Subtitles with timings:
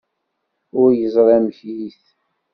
[0.81, 2.03] Ur yeẓri amek-it?